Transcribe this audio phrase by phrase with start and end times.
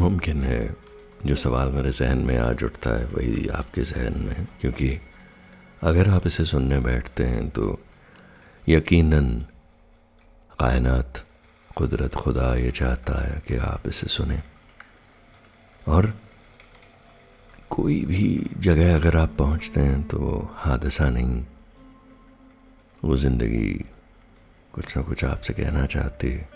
[0.00, 0.76] मुमकिन है
[1.26, 4.88] जो सवाल मेरे जहन में आज उठता है, वही आपके जहन में। क्योंकि
[5.82, 7.78] अगर आप इसे सुनने बैठते हैं तो
[8.68, 9.28] यकीनन
[10.60, 11.24] कायनात
[11.76, 14.42] कुदरत खुदा ये चाहता है कि आप इसे सुने।
[15.88, 16.12] और
[17.70, 21.44] कोई भी जगह अगर आप पहुँचते हैं तो वो हादसा नहीं।
[23.04, 23.72] वो ज़िंदगी
[24.74, 26.48] कुछ ना कुछ आपसे कहना चाहती है।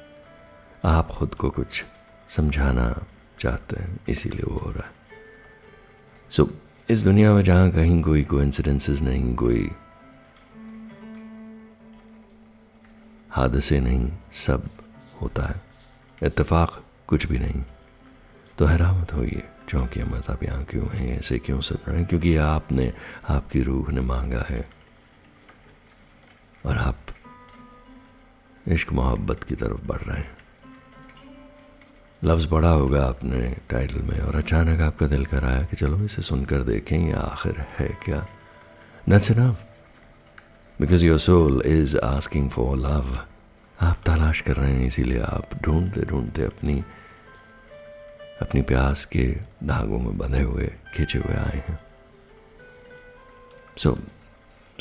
[0.85, 1.85] आप खुद को कुछ
[2.29, 2.95] समझाना
[3.41, 4.95] चाहते हैं इसीलिए वो हो रहा है।
[6.31, 6.51] सो so,
[6.91, 8.43] इस दुनिया में जहाँ कहीं कोई को
[9.03, 9.71] नहीं कोई
[13.31, 14.71] हादसे नहीं सब
[15.23, 15.63] होता है।
[16.23, 17.65] इत्तेफाक कुछ भी नहीं।
[18.59, 21.19] तो हैरामत होइए चौंकिया मत आप यहाँ क्यों हैं?
[21.19, 22.09] ऐसे क्यों सुन रहे हैं?
[22.09, 22.93] क्योंकि आपने
[23.29, 24.71] आपकी रूह ने मांगा है।
[26.67, 27.01] और आप
[28.69, 30.34] इश्क मोहब्बत की तरफ़ बढ़ रहे हैं।
[32.25, 36.23] लफ्ज़ बड़ा होगा आपने टाइटल में और अचानक आपका दिल कर आया कि चलो इसे
[36.23, 38.27] सुनकर देखें ये आखिर है क्या?
[39.09, 39.65] That's enough
[40.81, 43.19] because your soul is asking for love
[43.81, 46.85] आप तलाश कर रहे हैं इसीलिए आप ढूंढते ढूंढते अपनी
[48.43, 50.67] अपनी प्यास के धागों में बंधे हुए
[50.97, 51.79] खींचे हुए आए हैं।
[53.77, 53.99] सो so,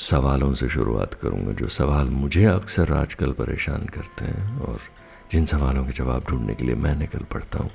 [0.01, 4.79] सवालों से शुरुआत करूँगा जो सवाल मुझे अक्सर आजकल परेशान करते हैं और
[5.31, 7.71] जिन सवालों के जवाब ढूँढने के लिए मैं निकल पड़ता हूँ।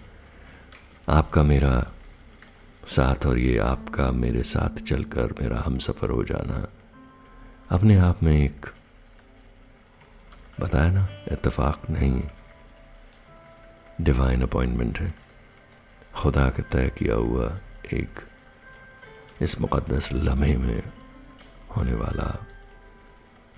[1.09, 1.93] आपका मेरा
[2.87, 6.67] साथ और ये आपका मेरे साथ चलकर मेरा हम सफ़र हो जाना
[7.71, 8.67] अपने आप में एक,
[10.61, 12.23] बताया ना इतफाक़ नहीं
[14.01, 15.15] डिवाइन अपॉइंटमेंट है।
[16.15, 17.59] खुदा के तय किया हुआ
[17.95, 18.21] एक
[19.43, 20.83] इस मुक़दस लम्हे में
[21.77, 22.47] होने वाला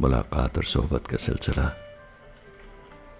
[0.01, 1.73] मुलाकात और सोहबत का सिलसिला।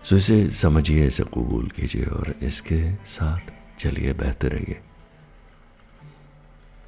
[0.05, 4.81] सो इसे समझिए, इसे कबूल कीजिए और इसके साथ चलिए बहते रहिए।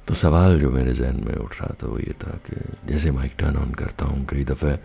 [0.07, 2.55] तो सवाल जो मेरे जहन में उठ रहा था वो ये था कि
[2.87, 4.79] जैसे माइक टर्न ऑन करता हूँ, कई दफ़े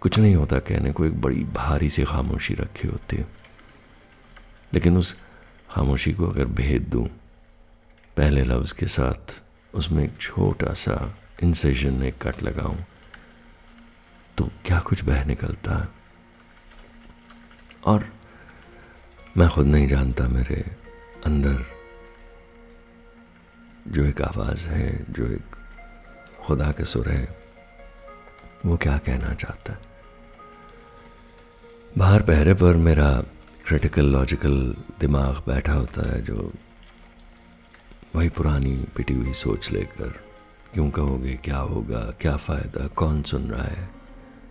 [0.00, 3.26] कुछ नहीं होता कहने को, एक बड़ी भारी सी खामोशी रखी होती है।
[4.74, 5.16] लेकिन उस
[5.70, 7.06] खामोशी को अगर भेद दूँ,
[8.16, 9.42] पहले लफ्ज़ के साथ
[9.74, 12.78] उसमें एक छोटा सा इंसेशन एक कट लगाऊँ
[14.38, 15.78] तो क्या कुछ बह निकलता?
[15.78, 16.03] है
[17.86, 18.08] और
[19.36, 20.64] मैं खुद नहीं जानता मेरे
[21.26, 21.64] अंदर
[23.88, 25.56] जो एक आवाज़ है, जो एक
[26.46, 27.36] खुदा के सुर है,
[28.66, 29.78] वो क्या कहना चाहता है?
[31.98, 33.24] बाहर पहरे पर मेरा
[33.66, 36.52] क्रिटिकल लॉजिकल दिमाग बैठा होता है जो
[38.16, 40.24] वही पुरानी पिटी हुई सोच लेकर
[40.74, 43.90] क्यों कहोगे, क्या होगा, क्या फ़ायदा, कौन सुन रहा है?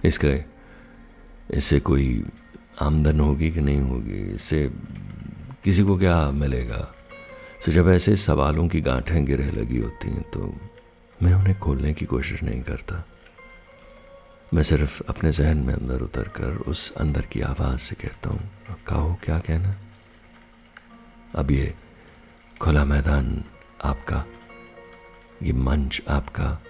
[0.06, 0.44] इसके,
[1.52, 2.26] इससे कोई
[2.82, 4.20] आमदन होगी कि नहीं होगी?
[4.36, 4.72] इससे
[5.64, 6.94] किसी को क्या मिलेगा?
[7.66, 10.54] तो जब ऐसे सवालों की गांठें गिरे लगी होती हैं तो
[11.24, 13.04] मैं उन्हें खोलने की कोशिश नहीं करता।
[14.54, 18.50] मैं सिर्फ़ अपने जहन में अंदर उतर कर उस अंदर की आवाज़ से कहता हूँ,
[18.88, 19.76] कहो, क्या कहना?
[21.36, 21.74] अब ये
[22.62, 23.44] खुला मैदान
[23.84, 24.26] आपका,
[25.44, 26.62] ये मंच आपका,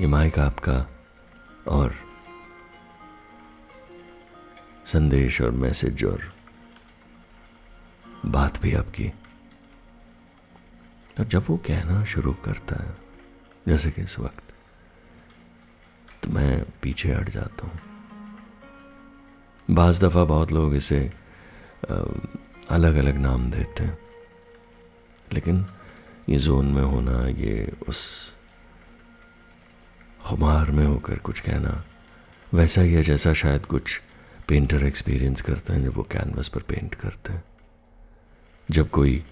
[0.00, 0.86] ये माइक आपका,
[1.68, 1.94] और
[4.86, 6.22] संदेश और मैसेज और
[8.26, 9.06] बात भी आपकी।
[11.18, 12.96] और जब वो कहना शुरू करता है,
[13.68, 14.52] जैसे कि इस वक्त
[16.22, 17.80] तो मैं पीछे हट जाता हूँ।
[19.68, 21.00] बाज़ दफ़ा बहुत लोग इसे
[22.70, 23.98] अलग अलग नाम देते हैं।
[25.32, 25.64] लेकिन
[26.28, 28.34] ये जोन में होना, ये उस
[30.22, 31.84] खुमार में होकर कुछ कहना,
[32.54, 34.00] वैसा ही है जैसा शायद कुछ
[34.48, 37.44] पेंटर एक्सपीरियंस करते हैं, जब वो कैनवस पर पेंट करते हैं।
[38.70, 39.24] जब कोई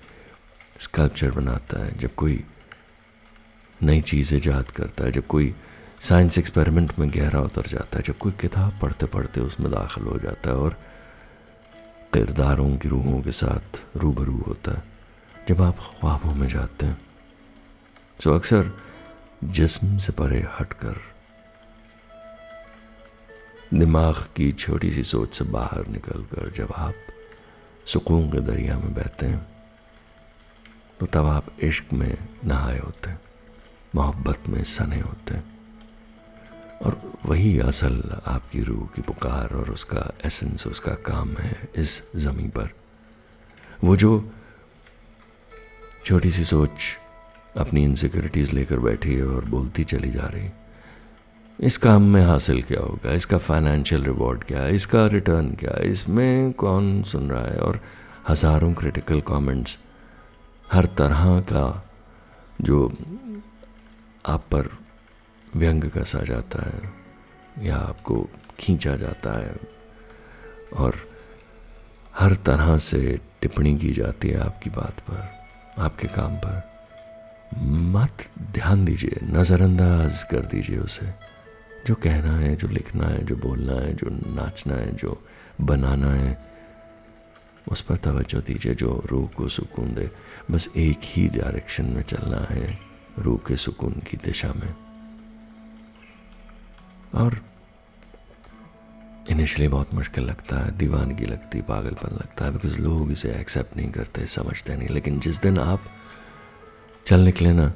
[0.81, 2.45] स्कल्पचर बनाता है, जब कोई
[3.83, 5.55] नई चीज़ ईजाद करता है, जब कोई
[6.01, 10.19] साइंस एक्सपेरिमेंट में गहरा उतर जाता है, जब कोई किताब पढ़ते पढ़ते उसमें दाखिल हो
[10.19, 10.79] जाता है और
[12.15, 14.83] किरदारों की रूहों के साथ रूबरू होता है,
[15.49, 17.01] जब आप ख्वाबों में जाते हैं।
[18.23, 18.71] तो अक्सर
[19.45, 21.12] जिस्म से परे हटकर
[23.75, 26.95] दिमाग की छोटी सी सोच से बाहर निकलकर जब आप
[27.87, 29.47] सुकून के दरिया में बहते हैं
[31.01, 33.21] तो तब आप इश्क में नहाए होते हैं,
[33.95, 35.45] मोहब्बत में सने होते हैं।
[36.83, 42.49] और वही असल आपकी रूह की पुकार और उसका एसेंस, उसका काम है इस ज़मीन
[42.49, 42.71] पर।
[43.85, 44.33] वो जो
[46.05, 46.99] छोटी सी सोच
[47.57, 50.49] अपनी इनसिक्योरिटीज़ लेकर बैठी है और बोलती चली जा रही
[51.63, 53.13] इस काम में हासिल क्या होगा?
[53.13, 54.61] इसका फाइनेंशियल रिवॉर्ड क्या?
[54.61, 55.73] है इसका रिटर्न क्या?
[55.79, 57.59] है इसमें कौन सुन रहा है?
[57.59, 57.81] और
[58.29, 59.79] हज़ारों क्रिटिकल कमेंट्स
[60.73, 61.91] हर तरह का
[62.61, 62.93] जो
[64.27, 64.69] आप पर
[65.57, 66.93] व्यंग कसा जाता है
[67.67, 68.29] या आपको
[68.61, 69.57] खींचा जाता है
[70.77, 70.95] और
[72.15, 75.29] हर तरह से टिप्पणी की जाती है आपकी बात पर,
[75.79, 76.63] आपके काम पर।
[77.97, 81.32] मत ध्यान दीजिए, नज़रअंदाज कर दीजिए उसे।
[81.87, 85.27] जो कहना है, जो लिखना है, जो बोलना है, जो नाचना है, जो
[85.61, 86.53] बनाना है,
[87.69, 90.11] उस पर तवज्जो दीजिए, जो रूह को सुकून दे।
[90.51, 92.79] बस एक ही डायरेक्शन में चलना है,
[93.19, 94.75] रूह के सुकून की दिशा में।
[97.15, 97.43] और
[99.31, 103.91] इनिशियली बहुत मुश्किल लगता है, दीवानगी लगती, पागलपन लगता है बिकॉज़ लोग इसे एक्सेप्ट नहीं
[103.91, 105.81] करते, समझते नहीं। लेकिन जिस दिन आप
[107.07, 107.73] चल निकले ना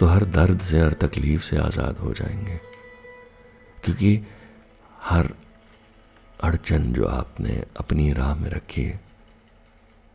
[0.00, 2.71] तो हर दर्द से, हर तकलीफ़ से आज़ाद हो जाएँगे।
[3.84, 4.26] क्योंकि
[5.02, 5.34] हर
[6.44, 9.00] अड़चन जो आपने अपनी राह में रखी है,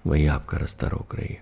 [0.07, 1.41] वही आपका रास्ता रोक रही है।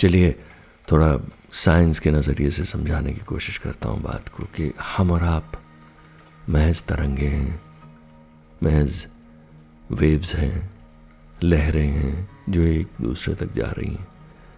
[0.00, 0.44] चलिए,
[0.92, 1.18] थोड़ा
[1.52, 5.52] साइंस के नज़रिए से समझाने की कोशिश करता हूँ बात को कि हम और आप
[6.48, 7.62] महज तरंगे हैं,
[8.62, 9.08] महज
[9.90, 10.70] वेव्स हैं,
[11.42, 14.08] लहरें हैं जो एक दूसरे तक जा रही हैं।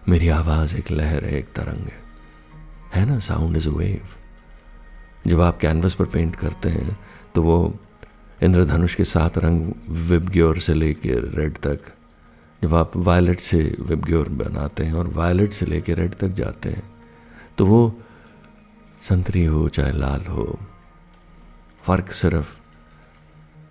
[0.09, 2.03] मेरी आवाज़ एक लहर है, एक तरंग है।
[2.93, 3.19] है ना?
[3.19, 4.24] साउंड इज़ अ वेव
[5.27, 6.97] जब आप कैनवस पर पेंट करते हैं
[7.35, 7.75] तो वो
[8.43, 11.79] इंद्रधनुष के सात रंग विबग्योर से लेकर रेड तक,
[12.61, 16.83] जब आप वायलेट से विबग्योर बनाते हैं और वायलट से लेकर रेड तक जाते हैं
[17.57, 17.99] तो वो
[19.01, 20.59] संतरी हो, चाहे लाल हो,
[21.83, 22.57] फ़र्क सिर्फ़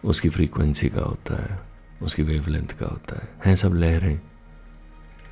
[0.04, 1.60] उसकी फ्रीक्वेंसी का होता है,
[2.02, 4.20] उसकी वेवलेंथ का होता है। हैं सब लहरें।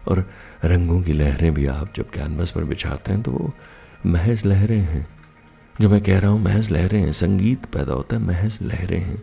[0.09, 0.25] और
[0.65, 3.53] रंगों की लहरें भी आप जब कैनवस पर बिछाते हैं तो वो
[4.07, 5.07] महज लहरें हैं।
[5.81, 9.23] जो मैं कह रहा हूँ, महज लहरें हैं, संगीत पैदा होता है, महज लहरें हैं।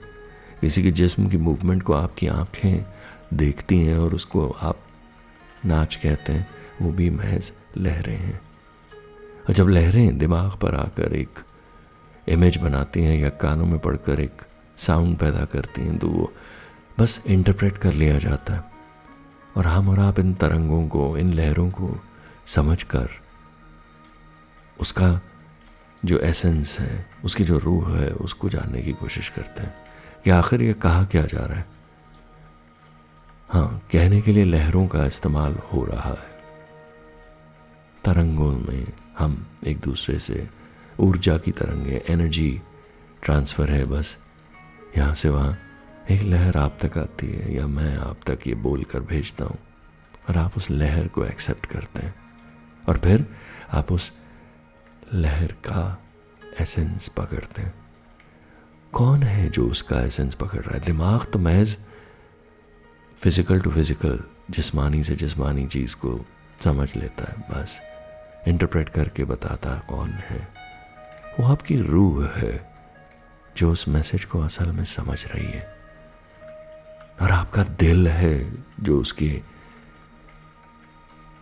[0.61, 2.85] किसी के जिस्म की मूवमेंट को आपकी आँखें
[3.33, 4.79] देखती हैं और उसको आप
[5.65, 6.47] नाच कहते हैं,
[6.81, 8.41] वो भी महज लहरें हैं।
[9.49, 11.39] और जब लहरें दिमाग पर आकर एक
[12.29, 14.41] इमेज बनाती हैं या कानों में पढ़कर एक
[14.77, 16.33] साउंड पैदा करती हैं तो वो
[16.99, 18.63] बस इंटरप्रेट कर लिया जाता है।
[19.57, 21.99] और हम और आप इन तरंगों को, इन लहरों को
[22.45, 23.09] समझ कर
[24.81, 25.21] उसका
[26.05, 29.75] जो एसेंस है, उसकी जो रूह है, उसको जानने की कोशिश करते हैं
[30.23, 31.65] कि आखिर ये कहा क्या जा रहा है?
[33.49, 36.39] हाँ कहने के लिए लहरों का इस्तेमाल हो रहा है।
[38.03, 38.87] तरंगों में
[39.19, 40.49] हम एक दूसरे से
[40.99, 42.61] ऊर्जा की तरंगे एनर्जी
[43.23, 44.17] ट्रांसफ़र है बस।
[44.97, 45.57] यहाँ से वहाँ
[46.11, 49.57] एक लहर आप तक आती है या मैं आप तक ये बोल कर भेजता हूँ
[50.29, 52.15] और आप उस लहर को एक्सेप्ट करते हैं।
[52.89, 53.25] और फिर
[53.71, 54.11] आप उस
[55.13, 56.01] लहर का
[56.59, 57.73] एसेंस पकड़ते हैं।
[58.94, 60.85] कौन है जो उसका एसेंस पकड़ रहा है?
[60.85, 61.77] दिमाग तो महज
[63.21, 66.25] फ़िज़िकल टू फ़िज़िकल जिस्मानी से जिस्मानी चीज़ को
[66.59, 67.81] समझ लेता है, बस।
[68.47, 70.47] इंटरप्रेट करके बताता है कौन है।
[71.39, 72.73] वो आपकी रूह है,
[73.57, 75.77] जो उस मैसेज को असल में समझ रही है।
[77.21, 79.41] और आपका दिल है, जो उसके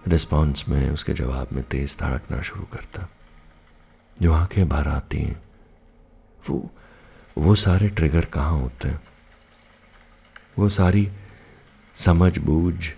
[0.07, 3.09] रिस्पॉन्स में, उसके जवाब में तेज धड़कना शुरू करता।
[4.21, 5.43] जो आँखें बाहर आती हैं।
[6.49, 6.69] वो
[7.37, 9.01] वो सारे ट्रिगर कहाँ होते हैं?
[10.59, 11.11] वो सारी
[11.93, 12.89] समझ बूझ,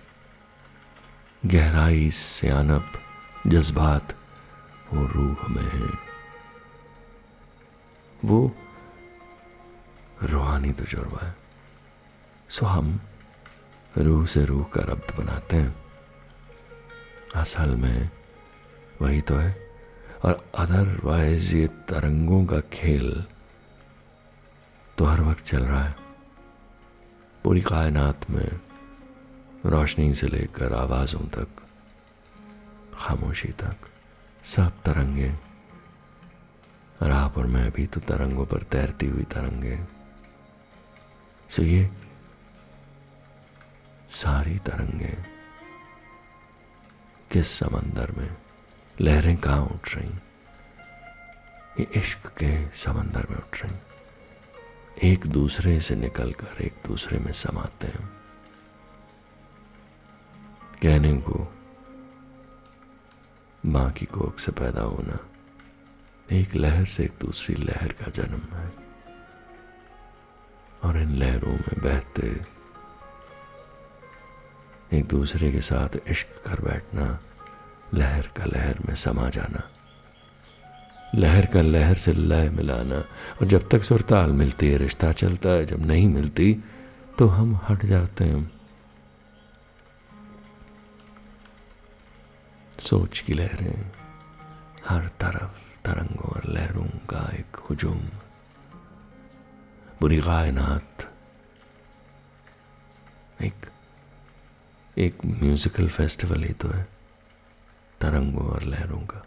[1.46, 2.92] गहराई, सियानप,
[3.46, 4.16] जज्बात,
[4.92, 5.98] वो रूह में है।
[8.24, 8.56] वो
[10.22, 11.36] रूहानी तजुर्बा है।
[12.48, 13.00] सो हम
[13.98, 15.84] रूह से रूह का रब्त बनाते हैं।
[17.36, 18.10] असल में
[19.02, 19.69] वही तो है।
[20.24, 23.24] और अदरवाइज़ ये तरंगों का खेल
[24.98, 25.96] तो हर वक्त चल रहा है।
[27.44, 28.60] पूरी कायनात में
[29.66, 31.48] रोशनी से लेकर आवाज़ों तक,
[32.94, 33.76] खामोशी तक,
[34.44, 35.32] सब तरंगे।
[37.02, 39.78] और आप और मैं भी तो तरंगों पर तैरती हुई तरंगे।
[41.50, 41.90] सो ये
[44.10, 45.16] सारी तरंगे
[47.32, 48.36] किस समंदर में
[49.00, 50.10] लहरें कहाँ उठ रही?
[51.80, 53.74] ये इश्क के समंदर में उठ रही।
[55.12, 58.08] एक दूसरे से निकलकर एक दूसरे में समाते हैं।
[60.82, 61.54] कहने को,
[63.66, 65.18] माँ की कोख से पैदा होना
[66.32, 68.72] एक लहर से एक दूसरी लहर का जन्म है।
[70.84, 72.40] और इन लहरों में बहते
[74.98, 77.18] एक दूसरे के साथ इश्क कर बैठना
[77.94, 79.70] लहर का लहर में समा जाना।
[81.14, 82.98] लहर का लहर से लय मिलाना।
[83.40, 86.64] और जब तक सुरताल मिलती है रिश्ता चलता है, जब नहीं मिलती
[87.18, 88.60] तो हम हट जाते हैं।
[92.78, 93.92] सोच की लहरें
[94.88, 98.00] हर तरफ़, तरंगों और लहरों का एक हुजूम।
[100.00, 101.14] बुरी कायनात
[103.42, 103.54] एक
[104.98, 106.99] एक म्यूजिकल फेस्टिवल ही तो है।
[108.00, 109.26] तरंगों और लहरों का।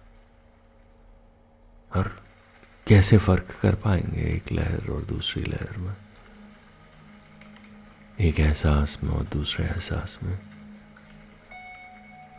[1.96, 2.24] और
[2.88, 5.96] कैसे फ़र्क कर पाएँगे एक लहर और दूसरी लहर में?
[8.20, 10.40] एक एहसास में और दूसरे एहसास में।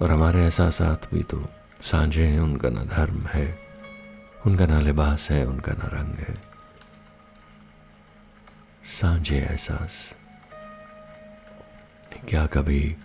[0.02, 1.48] और हमारे एहसास भी तो
[1.80, 3.58] सांझे हैं, उनका ना धर्म है,
[4.46, 6.42] उनका ना लिबास है, उनका ना रंग है।
[8.84, 10.16] सांझे एहसास।
[12.28, 12.96] क्या कभी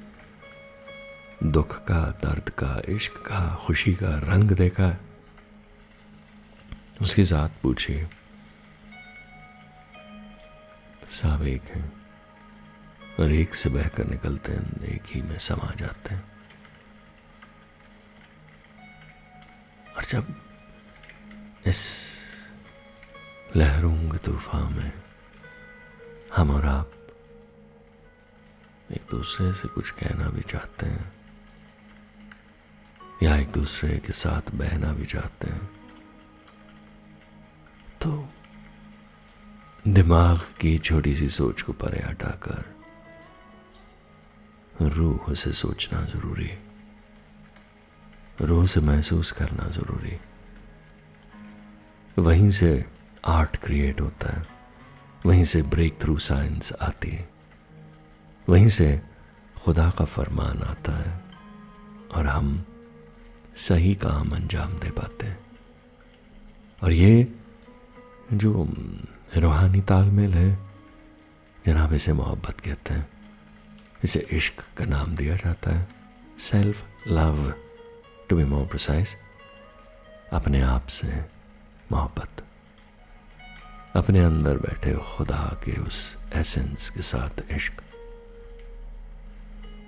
[1.43, 4.99] दुख का, दर्द का, इश्क का, खुशी का रंग देखा है।
[7.01, 8.09] उसकी जात पूछिए
[11.09, 12.07] सब एक हैं
[13.19, 16.31] और एक से बहकर निकलते हैं, एक ही में समा जाते हैं।
[19.97, 20.41] और जब
[21.65, 22.09] इस
[23.55, 24.93] लहरों के तूफ़ान में
[26.35, 26.91] हम और आप
[28.91, 31.18] एक दूसरे से कुछ कहना भी चाहते हैं
[33.23, 35.69] या एक दूसरे के साथ बहना भी चाहते हैं।
[38.01, 38.29] तो
[39.87, 42.63] दिमाग की छोटी सी सोच को परे हटाकर
[44.81, 46.49] रूह से सोचना ज़रूरी,
[48.41, 50.19] रूह से महसूस करना ज़रूरी।
[52.17, 52.85] वहीं से
[53.27, 54.45] आर्ट क्रिएट होता है,
[55.25, 57.29] वहीं से ब्रेक थ्रू साइंस आती है,
[58.47, 59.01] वहीं से
[59.57, 61.21] खुदा का फरमान आता है
[62.15, 62.65] और हम
[63.55, 65.39] सही काम अंजाम दे पाते हैं।
[66.83, 67.35] और ये
[68.33, 68.69] जो
[69.37, 70.59] रूहानी तालमेल है,
[71.65, 73.09] जनाब इसे मोहब्बत कहते हैं।
[74.03, 75.87] इसे इश्क का नाम दिया जाता है।
[76.39, 77.53] Self love
[78.29, 79.15] to be more precise
[80.33, 81.07] अपने आप से
[81.91, 82.45] मोहब्बत।
[83.95, 87.73] अपने अंदर बैठे खुदा के उस एसेंस के साथ इश्क।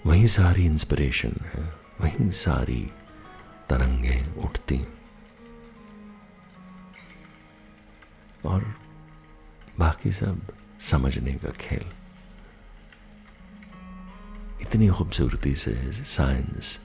[0.06, 2.91] वही सारी इंस्पिरेशन है, वही सारी
[3.72, 4.88] तरंगें उठती
[8.46, 8.75] और
[9.80, 10.42] बाकी सब
[10.80, 11.92] समझने का खेल।
[14.62, 16.80] इतनी खूबसूरती से साइंस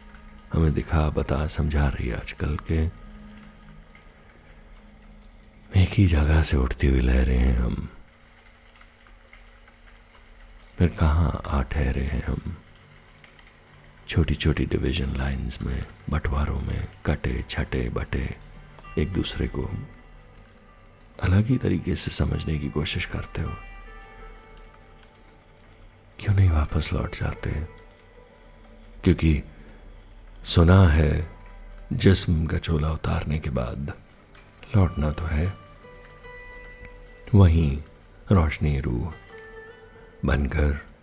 [0.53, 3.07] हमें दिखा, बता, समझा रही है आजकल के।
[5.83, 7.89] एक ही जगह से उठती हुई लहरें हैं हम।
[10.79, 12.57] फिर कहाँ आ ठहरे हैं हम?
[14.09, 18.37] छोटी छोटी डिवीज़न लाइंस में, बंटवारों में, कटे, छटे, बटे,
[18.99, 19.71] एक दूसरे को
[21.23, 23.57] अलग ही तरीके से समझने की कोशिश करते हो।
[26.21, 27.51] क्यों नहीं वापस लौट जाते?
[29.05, 29.43] क्योंकि
[30.45, 31.31] सुना है,
[31.93, 33.93] जिस्म का चोला उतारने के बाद
[34.77, 35.55] लौटना तो है।
[37.35, 37.83] वहीं
[38.33, 39.15] रोशनी रूह
[40.25, 40.96] बनकर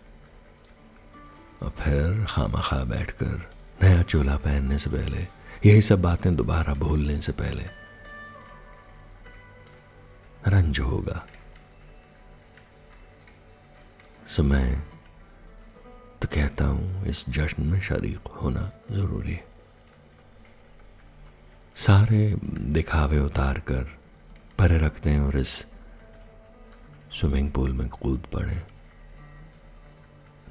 [1.64, 3.36] और फिर खामा खा बैठकर
[3.82, 5.26] नया चोला पहनने से पहले,
[5.66, 7.64] यही सब बातें दोबारा भूलने से पहले,
[10.48, 11.24] रंज होगा।
[14.26, 14.80] सो मैं
[16.22, 19.44] तो कहता हूँ इस जश्न में शरीक होना ज़रूरी है।
[21.76, 22.20] सारे
[22.72, 23.84] दिखावे उतार कर,
[24.58, 25.56] परे रखते हैं और इस
[27.12, 28.62] स्विमिंग पूल में कूद पड़े।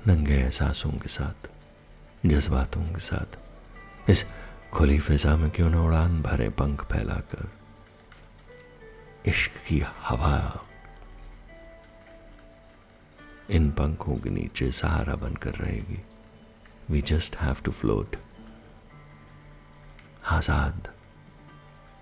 [0.07, 1.49] नंगे एहसासों के साथ,
[2.25, 3.37] जज्बातों के साथ।
[4.09, 4.25] इस
[4.73, 7.51] खुली फिजा में क्यों ना उड़ान भरे पंख फैलाकर।
[9.25, 10.65] इश्क की हवा।
[13.49, 16.01] इन पंखों के नीचे सहारा बनकर रहेगी।
[16.89, 18.15] We just have to float
[20.25, 20.87] आज़ाद,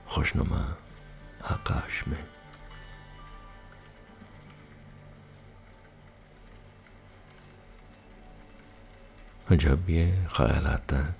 [0.08, 0.78] खुशनुमा
[1.46, 2.26] आकाश में।
[9.58, 11.16] जब ये ख्याल आता है,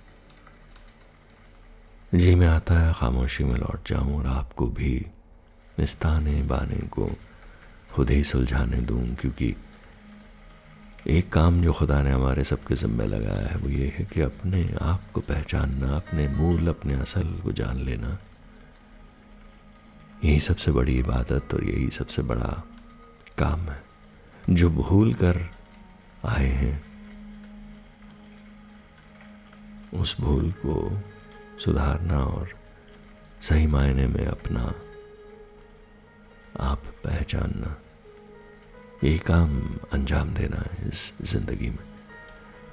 [2.14, 5.06] जी में आता है, खामोशी में लौट जाऊँ और आपको भी
[5.80, 7.10] इस ताने बाने को
[7.94, 9.56] खुद ही सुलझाने दूँ, क्योंकि
[11.08, 14.64] एक काम जो खुदा ने हमारे सबके ज़िम्मे लगाया है, वो ये है कि अपने
[14.82, 18.18] आप को पहचानना, अपने मूल, अपने असल को जान लेना,
[20.26, 22.64] यही सबसे बड़ी इबादत और यही सबसे बड़ा
[23.38, 23.84] काम है।
[24.50, 25.50] जो भूल कर
[26.26, 26.91] आए हैं
[29.94, 30.76] उस भूल को
[31.60, 32.50] सुधारना और
[33.42, 34.74] सही मायने में अपना
[36.62, 37.76] आप पहचानना।
[39.04, 39.60] यही काम
[39.94, 41.86] अंजाम देना है इस ज़िंदगी में।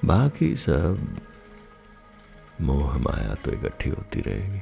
[0.05, 1.19] बाकी सब
[2.61, 4.61] मोह माया तो इकट्ठी होती रहेगी।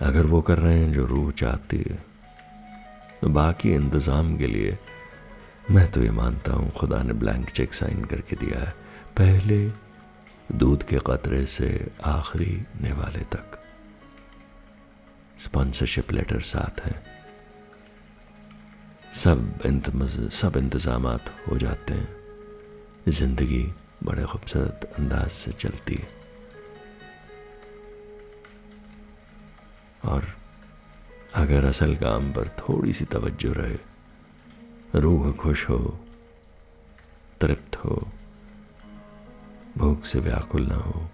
[0.00, 2.04] अगर वो कर रहे हैं जो रूह चाहती है
[3.20, 4.76] तो बाकी इंतज़ाम के लिए
[5.70, 8.70] मैं तो ये मानता हूँ, खुदा ने ब्लैंक चेक साइन करके दिया है।
[9.16, 9.66] पहले
[10.52, 13.58] दूध के कतरे से आखिरी नेवाले तक।
[15.38, 17.02] स्पॉन्सरशिप लेटर साथ हैं।
[19.12, 19.60] सब
[20.32, 21.06] सब इंतज़ाम
[21.48, 22.16] हो जाते हैं।
[23.08, 23.62] ज़िंदगी
[24.04, 26.08] बड़े खूबसूरत अंदाज से चलती है।
[30.04, 30.26] और
[31.34, 33.78] अगर असल काम पर थोड़ी सी तवज्जो रहे,
[34.94, 35.78] रूह खुश हो,
[37.40, 38.08] तृप्त हो
[39.78, 41.10] भूख से व्याकुल ना हो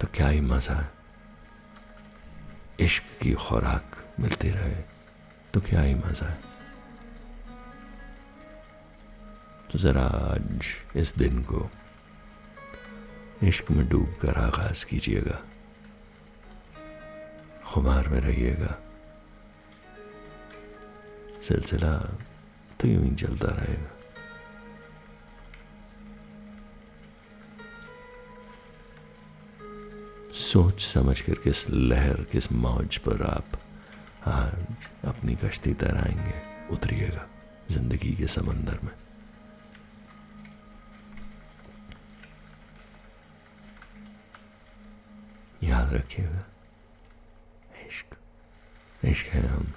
[0.00, 0.74] तो क्या ही मज़ा?
[0.74, 0.92] है
[2.80, 4.82] इश्क की खुराक मिलती रहे
[5.54, 6.28] तो क्या ही मज़ा?
[6.28, 6.38] है
[9.72, 10.66] तो जरा आज
[10.96, 11.68] इस दिन को
[13.42, 15.38] इश्क में डूब कर आगाज़ कीजिएगा,
[17.66, 18.76] खुमार में रहिएगा।
[21.42, 21.96] सिलसिला
[22.80, 23.93] तो यूँ ही चलता रहेगा।
[30.54, 33.58] सोच समझ कर किस लहर, किस मौज पर आप
[34.26, 36.34] आज अपनी कश्ती तैराएँगे,
[36.74, 37.26] उतरिएगा
[37.70, 38.92] ज़िंदगी के समंदर में।
[45.62, 46.44] याद रखिएगा,
[47.86, 48.16] इश्क
[49.04, 49.72] इश्क है हम,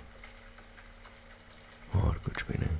[1.96, 2.78] और कुछ भी नहीं।